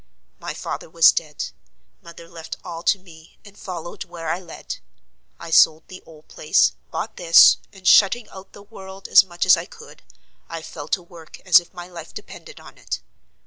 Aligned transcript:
My 0.39 0.55
father 0.55 0.89
was 0.89 1.11
dead; 1.11 1.51
mother 2.01 2.27
left 2.27 2.57
all 2.63 2.81
to 2.81 2.97
me, 2.97 3.37
and 3.45 3.55
followed 3.55 4.03
where 4.03 4.29
I 4.29 4.39
led. 4.39 4.77
I 5.39 5.51
sold 5.51 5.83
the 5.89 6.01
old 6.07 6.27
place, 6.27 6.71
bought 6.89 7.17
this, 7.17 7.57
and, 7.71 7.87
shutting 7.87 8.27
out 8.29 8.53
the 8.53 8.63
world 8.63 9.07
as 9.07 9.23
much 9.23 9.45
as 9.45 9.55
I 9.55 9.65
could, 9.65 10.01
I 10.49 10.63
fell 10.63 10.87
to 10.87 11.03
work 11.03 11.39
as 11.41 11.59
if 11.59 11.71
my 11.71 11.87
life 11.87 12.15
depended 12.15 12.59
on 12.59 12.79
it. 12.79 12.99